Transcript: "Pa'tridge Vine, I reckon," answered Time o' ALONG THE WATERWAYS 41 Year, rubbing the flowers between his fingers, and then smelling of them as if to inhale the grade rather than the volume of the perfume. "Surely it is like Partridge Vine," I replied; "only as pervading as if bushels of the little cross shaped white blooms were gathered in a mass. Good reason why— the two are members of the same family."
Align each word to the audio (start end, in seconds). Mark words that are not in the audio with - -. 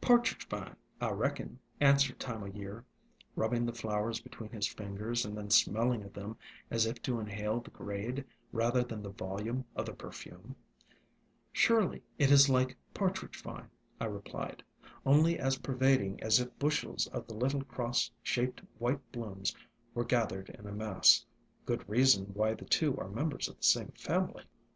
"Pa'tridge 0.00 0.48
Vine, 0.48 0.74
I 1.00 1.10
reckon," 1.12 1.60
answered 1.80 2.18
Time 2.18 2.38
o' 2.42 2.46
ALONG 2.46 2.52
THE 2.54 2.58
WATERWAYS 2.58 2.70
41 2.72 2.74
Year, 2.74 2.84
rubbing 3.36 3.66
the 3.66 3.72
flowers 3.72 4.20
between 4.20 4.50
his 4.50 4.66
fingers, 4.66 5.24
and 5.24 5.36
then 5.36 5.48
smelling 5.48 6.02
of 6.02 6.12
them 6.12 6.36
as 6.72 6.86
if 6.86 7.00
to 7.02 7.20
inhale 7.20 7.60
the 7.60 7.70
grade 7.70 8.24
rather 8.50 8.82
than 8.82 9.00
the 9.00 9.10
volume 9.12 9.64
of 9.76 9.86
the 9.86 9.92
perfume. 9.92 10.56
"Surely 11.52 12.02
it 12.18 12.32
is 12.32 12.48
like 12.50 12.76
Partridge 12.94 13.40
Vine," 13.40 13.70
I 14.00 14.06
replied; 14.06 14.64
"only 15.04 15.38
as 15.38 15.58
pervading 15.58 16.20
as 16.20 16.40
if 16.40 16.58
bushels 16.58 17.06
of 17.12 17.28
the 17.28 17.34
little 17.36 17.62
cross 17.62 18.10
shaped 18.24 18.62
white 18.78 19.12
blooms 19.12 19.54
were 19.94 20.04
gathered 20.04 20.48
in 20.48 20.66
a 20.66 20.72
mass. 20.72 21.24
Good 21.64 21.88
reason 21.88 22.32
why— 22.34 22.54
the 22.54 22.64
two 22.64 22.96
are 22.98 23.06
members 23.08 23.46
of 23.48 23.56
the 23.56 23.62
same 23.62 23.92
family." 23.92 24.42